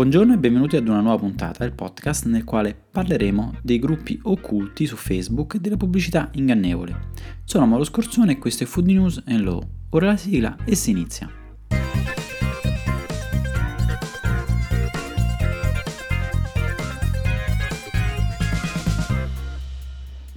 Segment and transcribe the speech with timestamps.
[0.00, 4.86] Buongiorno e benvenuti ad una nuova puntata del podcast nel quale parleremo dei gruppi occulti
[4.86, 7.10] su Facebook e della pubblicità ingannevole.
[7.44, 9.60] Sono Mauro Scorzone e questo è Food News and Law.
[9.90, 11.30] Ora la sigla e si inizia.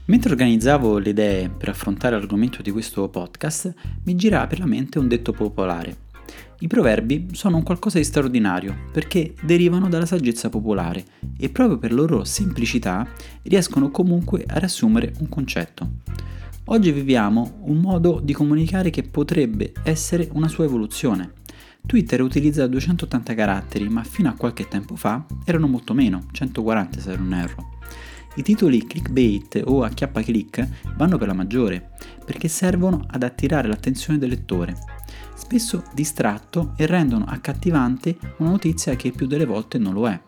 [0.03, 3.73] Mentre organizzavo le idee per affrontare l'argomento di questo podcast,
[4.03, 6.02] mi girava per la mente un detto popolare
[6.63, 11.03] i proverbi sono un qualcosa di straordinario perché derivano dalla saggezza popolare
[11.37, 13.05] e proprio per loro semplicità
[13.41, 15.89] riescono comunque a riassumere un concetto.
[16.67, 21.33] Oggi viviamo un modo di comunicare che potrebbe essere una sua evoluzione.
[21.85, 27.15] Twitter utilizza 280 caratteri, ma fino a qualche tempo fa erano molto meno, 140 se
[27.17, 27.71] non erro.
[28.35, 31.89] I titoli clickbait o acchiappa click vanno per la maggiore,
[32.23, 35.01] perché servono ad attirare l'attenzione del lettore
[35.33, 40.21] spesso distratto e rendono accattivante una notizia che più delle volte non lo è.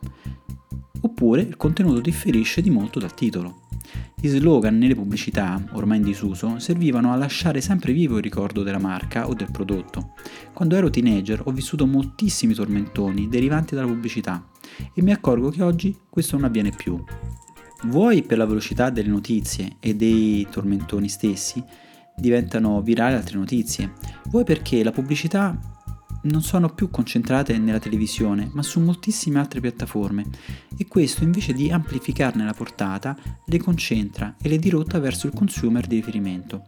[1.01, 3.63] Oppure il contenuto differisce di molto dal titolo.
[4.15, 8.79] Gli slogan nelle pubblicità, ormai in disuso, servivano a lasciare sempre vivo il ricordo della
[8.79, 10.13] marca o del prodotto.
[10.53, 14.47] Quando ero teenager ho vissuto moltissimi tormentoni derivanti dalla pubblicità
[14.93, 17.01] e mi accorgo che oggi questo non avviene più.
[17.83, 21.63] Vuoi per la velocità delle notizie e dei tormentoni stessi,
[22.15, 23.93] diventano virali altre notizie,
[24.29, 25.57] vuoi perché la pubblicità
[26.23, 30.25] non sono più concentrate nella televisione, ma su moltissime altre piattaforme
[30.75, 35.85] e questo invece di amplificarne la portata le concentra e le dirotta verso il consumer
[35.85, 36.65] di riferimento,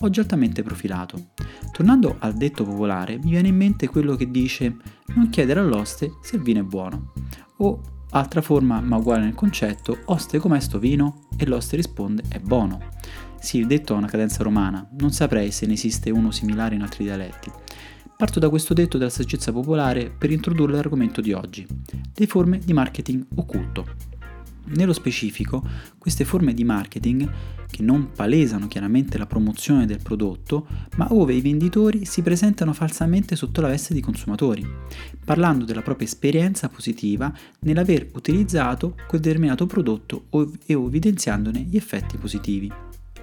[0.00, 1.28] oggi altamente profilato.
[1.72, 4.76] Tornando al detto popolare, mi viene in mente quello che dice
[5.14, 7.12] non chiedere all'oste se il vino è buono
[7.58, 11.28] o altra forma ma uguale nel concetto, oste com'è sto vino?
[11.36, 12.80] E l'oste risponde è buono.
[13.40, 16.82] Sì, il detto ha una cadenza romana, non saprei se ne esiste uno similare in
[16.82, 17.50] altri dialetti.
[18.16, 21.66] Parto da questo detto della saggezza popolare per introdurre l'argomento di oggi,
[22.14, 23.86] le forme di marketing occulto.
[24.70, 25.64] Nello specifico,
[25.96, 27.30] queste forme di marketing,
[27.70, 33.36] che non palesano chiaramente la promozione del prodotto, ma ove i venditori si presentano falsamente
[33.36, 34.66] sotto la veste di consumatori,
[35.24, 40.24] parlando della propria esperienza positiva nell'aver utilizzato quel determinato prodotto
[40.66, 42.70] e evidenziandone gli effetti positivi.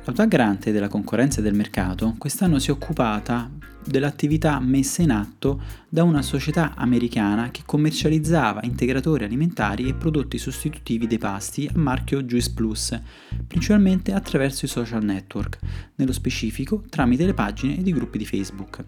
[0.06, 3.50] L'autorità garante della concorrenza e del mercato quest'anno si è occupata
[3.84, 11.08] dell'attività messa in atto da una società americana che commercializzava integratori alimentari e prodotti sostitutivi
[11.08, 13.02] dei pasti a marchio Juice Plus,
[13.48, 15.58] principalmente attraverso i social network,
[15.96, 18.84] nello specifico tramite le pagine ed i gruppi di Facebook.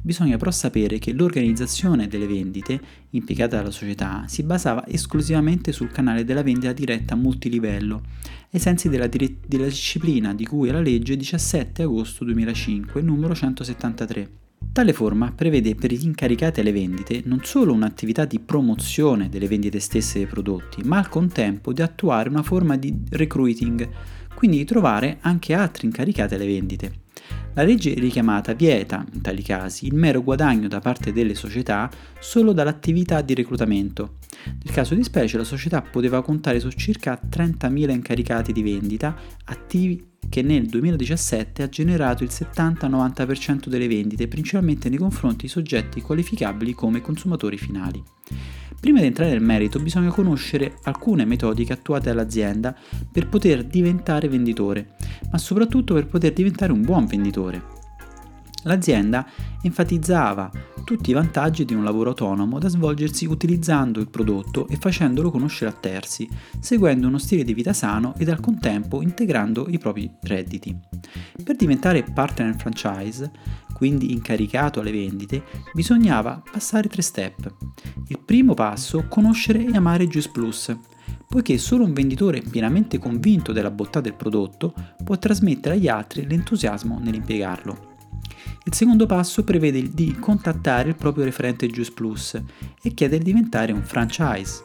[0.00, 2.80] Bisogna però sapere che l'organizzazione delle vendite
[3.10, 8.02] impiegata dalla società si basava esclusivamente sul canale della vendita diretta multilivello,
[8.50, 13.34] ai sensi della, dire- della disciplina di cui è la legge 17 agosto 2005, numero
[13.34, 14.28] 173.
[14.72, 19.80] Tale forma prevede per gli incaricati alle vendite non solo un'attività di promozione delle vendite
[19.80, 23.88] stesse dei prodotti, ma al contempo di attuare una forma di recruiting,
[24.34, 26.92] quindi di trovare anche altri incaricati alle vendite.
[27.56, 31.90] La legge richiamata vieta, in tali casi, il mero guadagno da parte delle società
[32.20, 34.16] solo dall'attività di reclutamento.
[34.62, 40.16] Nel caso di specie la società poteva contare su circa 30.000 incaricati di vendita attivi
[40.28, 46.74] che nel 2017 ha generato il 70-90% delle vendite, principalmente nei confronti di soggetti qualificabili
[46.74, 48.02] come consumatori finali.
[48.78, 52.76] Prima di entrare nel merito bisogna conoscere alcune metodiche attuate dall'azienda
[53.10, 54.96] per poter diventare venditore,
[55.30, 57.45] ma soprattutto per poter diventare un buon venditore.
[58.62, 59.26] L'azienda
[59.62, 60.50] enfatizzava
[60.84, 65.70] tutti i vantaggi di un lavoro autonomo da svolgersi utilizzando il prodotto e facendolo conoscere
[65.70, 66.28] a terzi,
[66.60, 70.78] seguendo uno stile di vita sano ed al contempo integrando i propri redditi.
[71.42, 73.30] Per diventare partner franchise,
[73.72, 75.42] quindi incaricato alle vendite,
[75.74, 77.52] bisognava passare tre step.
[78.06, 80.76] Il primo passo, conoscere e amare Juice Plus,
[81.28, 86.98] poiché solo un venditore pienamente convinto della bontà del prodotto può trasmettere agli altri l'entusiasmo
[86.98, 87.94] nell'impiegarlo.
[88.64, 92.40] Il secondo passo prevede di contattare il proprio referente Juice Plus
[92.82, 94.64] e chiedere di diventare un franchise.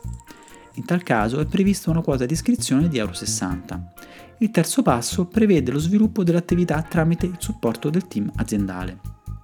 [0.75, 3.93] In tal caso è prevista una quota di iscrizione di Euro 60.
[4.39, 8.99] Il terzo passo prevede lo sviluppo dell'attività tramite il supporto del team aziendale.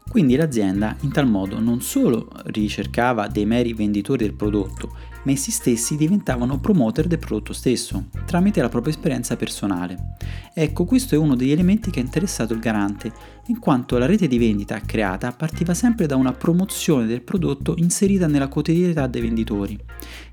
[0.09, 4.95] Quindi l'azienda in tal modo non solo ricercava dei meri venditori del prodotto,
[5.27, 10.15] ma essi stessi diventavano promoter del prodotto stesso, tramite la propria esperienza personale.
[10.53, 13.11] Ecco, questo è uno degli elementi che ha interessato il garante,
[13.47, 18.27] in quanto la rete di vendita creata partiva sempre da una promozione del prodotto inserita
[18.27, 19.77] nella quotidianità dei venditori,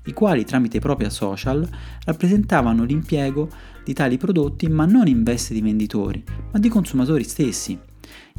[0.05, 1.67] i quali tramite i propri social
[2.05, 3.49] rappresentavano l'impiego
[3.83, 7.77] di tali prodotti ma non in veste di venditori, ma di consumatori stessi.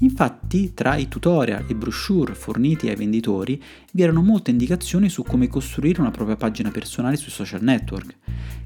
[0.01, 3.63] Infatti, tra i tutorial e brochure forniti ai venditori
[3.93, 8.17] vi erano molte indicazioni su come costruire una propria pagina personale sui social network,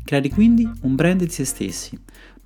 [0.05, 1.99] creare quindi un brand di se stessi,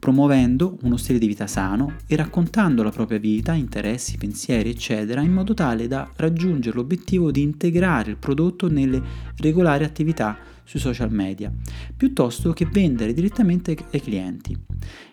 [0.04, 5.32] promuovendo uno stile di vita sano e raccontando la propria vita, interessi, pensieri, eccetera, in
[5.32, 9.00] modo tale da raggiungere l'obiettivo di integrare il prodotto nelle
[9.38, 11.50] regolari attività sui social media,
[11.96, 14.54] piuttosto che vendere direttamente ai clienti.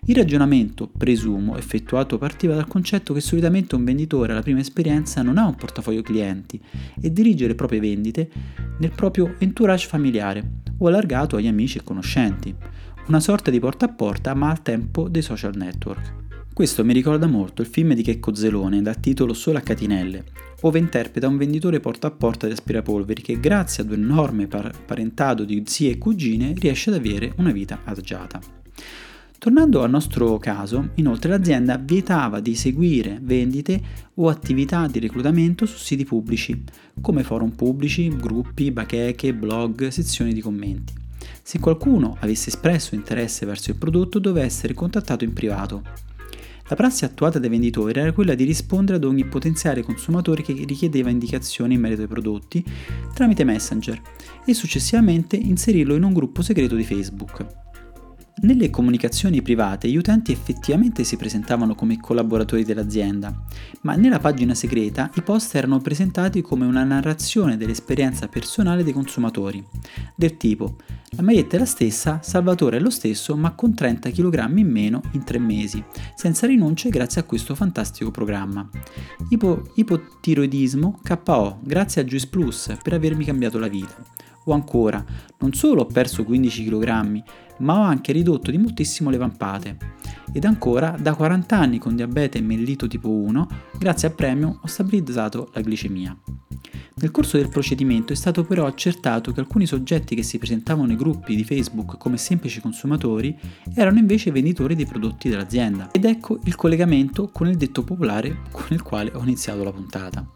[0.08, 5.38] Il ragionamento, presumo, effettuato partiva dal concetto che solitamente un venditore alla prima esperienza non
[5.38, 6.60] ha un portafoglio clienti
[7.00, 8.30] e dirige le proprie vendite
[8.80, 12.54] nel proprio entourage familiare o allargato agli amici e conoscenti,
[13.12, 16.14] una sorta di porta a porta ma al tempo dei social network.
[16.54, 20.24] Questo mi ricorda molto il film di Checco Zelone dal titolo Solo a catinelle,
[20.62, 24.86] ove interpreta un venditore porta a porta di aspirapolveri che grazie ad un enorme par-
[24.86, 28.40] parentado di zie e cugine riesce ad avere una vita agiata.
[29.38, 33.82] Tornando al nostro caso, inoltre l'azienda vietava di seguire vendite
[34.14, 36.64] o attività di reclutamento su siti pubblici,
[37.02, 41.01] come forum pubblici, gruppi, bacheche, blog, sezioni di commenti.
[41.44, 45.84] Se qualcuno avesse espresso interesse verso il prodotto doveva essere contattato in privato.
[46.68, 51.10] La prassi attuata dai venditori era quella di rispondere ad ogni potenziale consumatore che richiedeva
[51.10, 52.64] indicazioni in merito ai prodotti
[53.14, 54.02] tramite Messenger
[54.46, 57.46] e successivamente inserirlo in un gruppo segreto di Facebook.
[58.44, 63.44] Nelle comunicazioni private gli utenti effettivamente si presentavano come collaboratori dell'azienda,
[63.82, 69.64] ma nella pagina segreta i post erano presentati come una narrazione dell'esperienza personale dei consumatori,
[70.16, 70.78] del tipo
[71.14, 75.02] la maglietta è la stessa, Salvatore è lo stesso, ma con 30 kg in meno
[75.12, 75.84] in 3 mesi,
[76.16, 78.68] senza rinunce grazie a questo fantastico programma.
[79.30, 83.94] Ipo, ipotiroidismo KO, grazie a Juice Plus per avermi cambiato la vita.
[84.46, 85.04] O ancora,
[85.40, 87.24] non solo ho perso 15 kg,
[87.58, 89.78] ma ho anche ridotto di moltissimo le vampate.
[90.34, 95.50] Ed ancora, da 40 anni con diabete mellito tipo 1, grazie a Premium ho stabilizzato
[95.54, 96.18] la glicemia.
[97.02, 100.96] Nel corso del procedimento è stato però accertato che alcuni soggetti che si presentavano nei
[100.96, 103.36] gruppi di Facebook come semplici consumatori
[103.74, 105.90] erano invece venditori dei prodotti dell'azienda.
[105.92, 110.30] Ed ecco il collegamento con il detto popolare con il quale ho iniziato la puntata.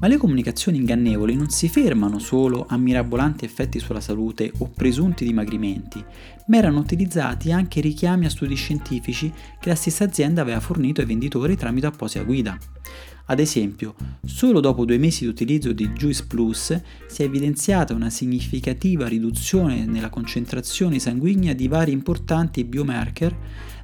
[0.00, 5.24] Ma le comunicazioni ingannevoli non si fermano solo a mirabolanti effetti sulla salute o presunti
[5.24, 6.04] dimagrimenti,
[6.46, 11.06] ma erano utilizzati anche richiami a studi scientifici che la stessa azienda aveva fornito ai
[11.06, 12.56] venditori tramite apposita guida.
[13.26, 13.94] Ad esempio,
[14.24, 19.84] solo dopo due mesi di utilizzo di Juice Plus si è evidenziata una significativa riduzione
[19.86, 23.36] nella concentrazione sanguigna di vari importanti biomarker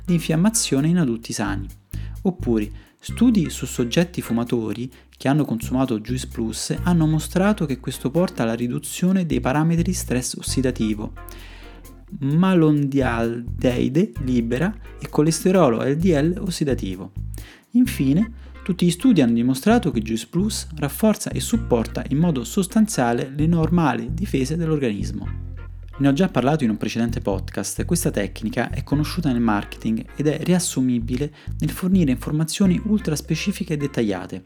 [0.04, 1.66] di infiammazione in adulti sani.
[2.22, 2.70] Oppure,
[3.00, 8.54] studi su soggetti fumatori che hanno consumato Juice Plus hanno mostrato che questo porta alla
[8.54, 11.12] riduzione dei parametri stress ossidativo,
[12.20, 17.12] malondialdeide libera e colesterolo LDL ossidativo.
[17.72, 18.32] Infine,
[18.62, 23.46] tutti gli studi hanno dimostrato che Juice Plus rafforza e supporta in modo sostanziale le
[23.46, 25.56] normali difese dell'organismo.
[26.00, 30.28] Ne ho già parlato in un precedente podcast, questa tecnica è conosciuta nel marketing ed
[30.28, 34.44] è riassumibile nel fornire informazioni ultra specifiche e dettagliate.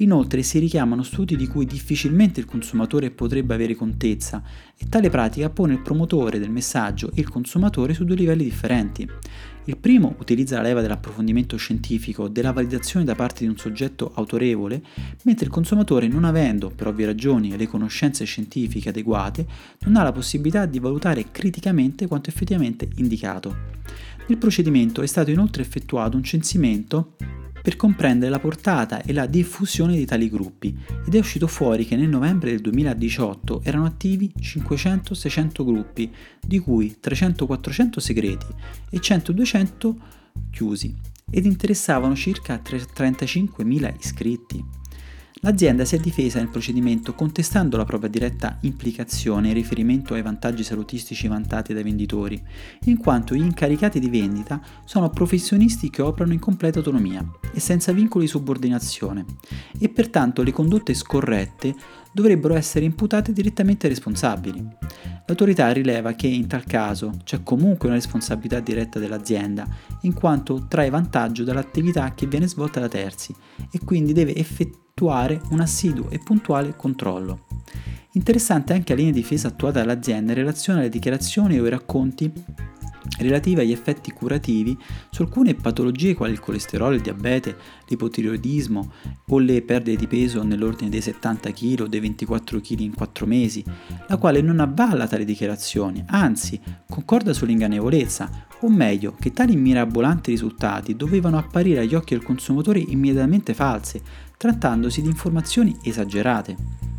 [0.00, 4.42] Inoltre si richiamano studi di cui difficilmente il consumatore potrebbe avere contezza
[4.76, 9.08] e tale pratica pone il promotore del messaggio e il consumatore su due livelli differenti.
[9.70, 14.82] Il primo utilizza la leva dell'approfondimento scientifico, della validazione da parte di un soggetto autorevole,
[15.22, 19.46] mentre il consumatore, non avendo per ovvie ragioni le conoscenze scientifiche adeguate,
[19.84, 23.54] non ha la possibilità di valutare criticamente quanto effettivamente indicato.
[24.26, 27.16] Nel procedimento è stato inoltre effettuato un censimento
[27.62, 31.96] per comprendere la portata e la diffusione di tali gruppi ed è uscito fuori che
[31.96, 36.10] nel novembre del 2018 erano attivi 500-600 gruppi,
[36.40, 38.46] di cui 300-400 segreti
[38.90, 39.94] e 100-200
[40.50, 40.94] chiusi
[41.30, 44.79] ed interessavano circa 35.000 iscritti.
[45.42, 50.62] L'azienda si è difesa nel procedimento contestando la propria diretta implicazione in riferimento ai vantaggi
[50.62, 52.38] salutistici vantati dai venditori,
[52.84, 57.92] in quanto gli incaricati di vendita sono professionisti che operano in completa autonomia e senza
[57.92, 59.24] vincoli di subordinazione
[59.78, 61.74] e pertanto le condotte scorrette
[62.12, 64.62] dovrebbero essere imputate direttamente ai responsabili.
[65.24, 69.66] L'autorità rileva che in tal caso c'è comunque una responsabilità diretta dell'azienda,
[70.02, 73.34] in quanto trae vantaggio dall'attività che viene svolta da terzi
[73.70, 77.46] e quindi deve effettuare effettuare un assiduo e puntuale controllo.
[78.12, 82.32] Interessante anche la linea di difesa attuata dall'azienda in relazione alle dichiarazioni o ai racconti
[83.18, 84.76] relative agli effetti curativi
[85.10, 88.92] su alcune patologie quali il colesterolo, il diabete, l'ipotiroidismo
[89.28, 93.26] o le perdite di peso nell'ordine dei 70 kg o dei 24 kg in 4
[93.26, 93.64] mesi,
[94.08, 100.96] la quale non avvalla tali dichiarazioni, anzi concorda sull'ingannevolezza, o meglio che tali mirabolanti risultati
[100.96, 104.02] dovevano apparire agli occhi del consumatore immediatamente false,
[104.36, 106.89] trattandosi di informazioni esagerate.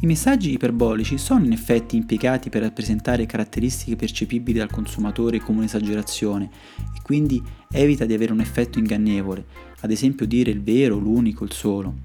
[0.00, 6.50] I messaggi iperbolici sono in effetti impiegati per rappresentare caratteristiche percepibili dal consumatore come un'esagerazione
[6.94, 9.44] e quindi evita di avere un effetto ingannevole,
[9.80, 11.96] ad esempio dire il vero, l'unico, il solo.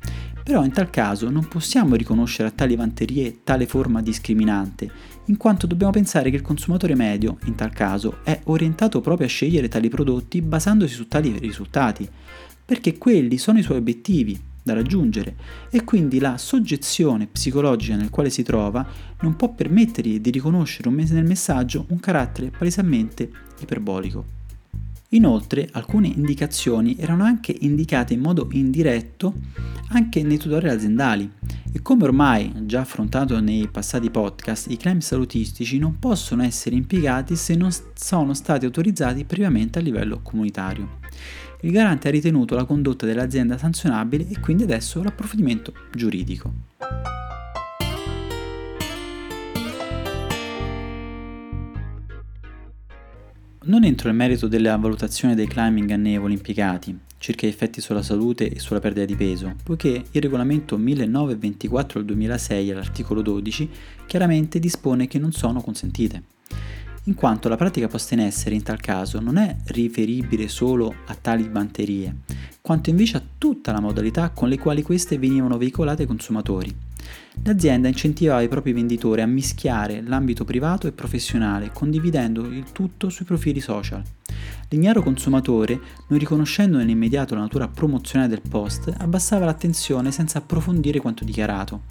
[0.43, 4.91] Però in tal caso non possiamo riconoscere a tali vanterie tale forma discriminante,
[5.25, 9.29] in quanto dobbiamo pensare che il consumatore medio, in tal caso, è orientato proprio a
[9.29, 12.07] scegliere tali prodotti basandosi su tali risultati,
[12.65, 15.35] perché quelli sono i suoi obiettivi, da raggiungere
[15.69, 18.85] e quindi la soggezione psicologica nel quale si trova
[19.21, 23.29] non può permettergli di riconoscere nel messaggio un carattere palesemente
[23.59, 24.41] iperbolico.
[25.09, 29.33] Inoltre alcune indicazioni erano anche indicate in modo indiretto
[29.89, 31.29] anche nei tutorial aziendali
[31.71, 37.35] e come ormai già affrontato nei passati podcast, i claim salutistici non possono essere impiegati
[37.35, 41.01] se non sono stati autorizzati previamente a livello comunitario
[41.63, 46.53] il garante ha ritenuto la condotta dell'azienda sanzionabile e quindi adesso l'approfondimento giuridico.
[53.65, 58.49] Non entro nel merito della valutazione dei claim ingannevoli impiegati circa gli effetti sulla salute
[58.49, 63.69] e sulla perdita di peso, poiché il regolamento 1924 del 2006 all'articolo 12
[64.05, 66.23] chiaramente dispone che non sono consentite
[67.05, 71.17] in quanto la pratica posta in essere in tal caso non è riferibile solo a
[71.19, 72.15] tali banterie,
[72.61, 76.73] quanto invece a tutta la modalità con le quali queste venivano veicolate ai consumatori.
[77.43, 83.25] L'azienda incentivava i propri venditori a mischiare l'ambito privato e professionale, condividendo il tutto sui
[83.25, 84.01] profili social.
[84.69, 91.25] L'ignaro consumatore, non riconoscendo nell'immediato la natura promozionale del post, abbassava l'attenzione senza approfondire quanto
[91.25, 91.81] dichiarato,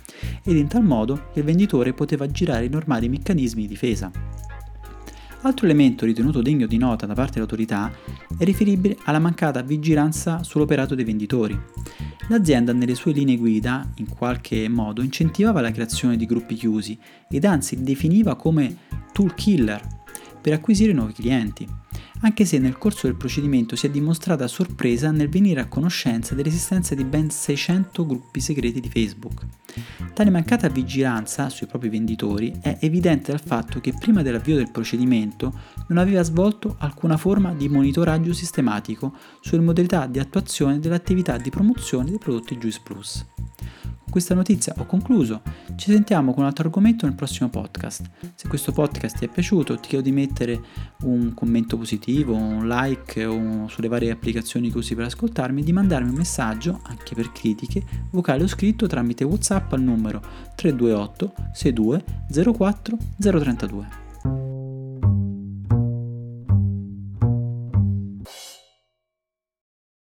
[0.43, 4.11] ed in tal modo il venditore poteva aggirare i normali meccanismi di difesa.
[5.45, 7.93] Altro elemento ritenuto degno di nota da parte dell'autorità
[8.39, 11.59] è riferibile alla mancata vigilanza sull'operato dei venditori.
[12.29, 16.97] L'azienda nelle sue linee guida, in qualche modo, incentivava la creazione di gruppi chiusi
[17.29, 18.77] ed anzi definiva come
[19.13, 19.85] tool killer
[20.41, 21.67] per acquisire nuovi clienti
[22.25, 26.95] anche se nel corso del procedimento si è dimostrata sorpresa nel venire a conoscenza dell'esistenza
[26.95, 29.45] di ben 600 gruppi segreti di Facebook.
[30.13, 35.53] Tale mancata vigilanza sui propri venditori è evidente dal fatto che prima dell'avvio del procedimento
[35.93, 42.11] non aveva svolto alcuna forma di monitoraggio sistematico sulle modalità di attuazione dell'attività di promozione
[42.11, 43.27] dei prodotti Juice Plus
[44.13, 45.41] questa notizia ho concluso.
[45.75, 48.11] Ci sentiamo con un altro argomento nel prossimo podcast.
[48.35, 50.61] Se questo podcast ti è piaciuto, ti chiedo di mettere
[51.05, 56.17] un commento positivo, un like o sulle varie applicazioni usi per ascoltarmi, di mandarmi un
[56.17, 60.21] messaggio, anche per critiche, vocale o scritto tramite WhatsApp al numero
[60.57, 62.05] 328 62
[62.53, 64.02] 04 032.